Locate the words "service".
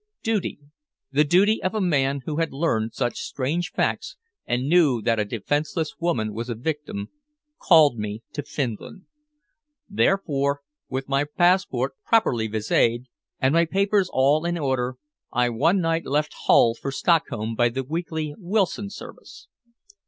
18.89-19.49